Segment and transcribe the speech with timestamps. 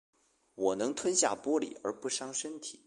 [0.55, 2.79] 我能吞下玻璃而不伤身体